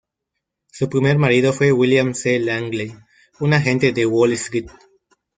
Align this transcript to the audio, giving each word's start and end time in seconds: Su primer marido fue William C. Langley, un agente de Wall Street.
Su 0.71 0.89
primer 0.89 1.19
marido 1.19 1.53
fue 1.53 1.71
William 1.71 2.15
C. 2.15 2.39
Langley, 2.39 2.91
un 3.39 3.53
agente 3.53 3.91
de 3.91 4.07
Wall 4.07 4.33
Street. 4.33 4.65